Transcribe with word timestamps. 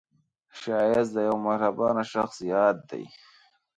ښایست 0.59 1.11
د 1.13 1.17
یوه 1.27 1.39
مهربان 1.47 1.95
شخص 2.13 2.37
یاد 2.53 2.77
دی 2.89 3.05